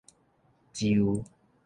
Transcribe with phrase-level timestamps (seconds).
[0.73, 1.23] 就